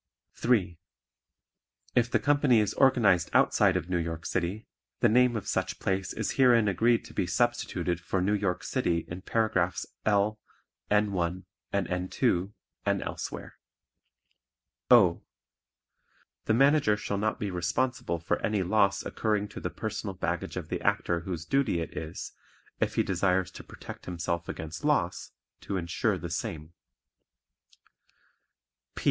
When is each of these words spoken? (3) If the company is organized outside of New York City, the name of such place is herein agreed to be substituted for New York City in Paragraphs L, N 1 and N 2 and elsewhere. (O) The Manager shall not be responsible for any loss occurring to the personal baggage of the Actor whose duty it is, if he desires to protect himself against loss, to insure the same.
(3) 0.33 0.79
If 1.95 2.09
the 2.09 2.17
company 2.17 2.59
is 2.59 2.73
organized 2.73 3.29
outside 3.33 3.77
of 3.77 3.87
New 3.87 3.99
York 3.99 4.25
City, 4.25 4.65
the 4.99 5.07
name 5.07 5.35
of 5.35 5.47
such 5.47 5.77
place 5.77 6.11
is 6.11 6.31
herein 6.31 6.67
agreed 6.67 7.05
to 7.05 7.13
be 7.13 7.27
substituted 7.27 7.99
for 8.01 8.19
New 8.19 8.33
York 8.33 8.63
City 8.63 9.05
in 9.07 9.21
Paragraphs 9.21 9.85
L, 10.03 10.39
N 10.89 11.11
1 11.11 11.45
and 11.71 11.87
N 11.87 12.07
2 12.09 12.51
and 12.83 13.03
elsewhere. 13.03 13.59
(O) 14.89 15.21
The 16.45 16.55
Manager 16.55 16.97
shall 16.97 17.19
not 17.19 17.39
be 17.39 17.51
responsible 17.51 18.17
for 18.17 18.41
any 18.43 18.63
loss 18.63 19.05
occurring 19.05 19.49
to 19.49 19.59
the 19.59 19.69
personal 19.69 20.15
baggage 20.15 20.57
of 20.57 20.69
the 20.69 20.81
Actor 20.81 21.19
whose 21.19 21.45
duty 21.45 21.79
it 21.79 21.95
is, 21.95 22.31
if 22.79 22.95
he 22.95 23.03
desires 23.03 23.51
to 23.51 23.63
protect 23.63 24.05
himself 24.07 24.49
against 24.49 24.83
loss, 24.83 25.31
to 25.59 25.77
insure 25.77 26.17
the 26.17 26.31
same. 26.31 26.73